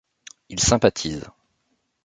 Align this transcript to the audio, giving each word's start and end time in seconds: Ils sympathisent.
Ils 0.49 0.59
sympathisent. 0.59 1.29